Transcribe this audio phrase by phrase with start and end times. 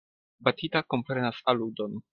[0.47, 2.03] Batita komprenas aludon.